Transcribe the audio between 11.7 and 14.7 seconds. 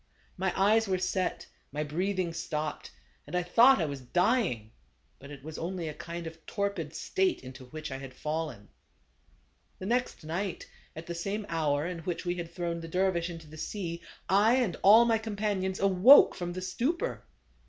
in which we had thrown the dervis into the sea, I